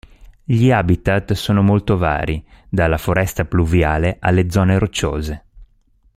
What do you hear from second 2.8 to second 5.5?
foresta pluviale a zone rocciose.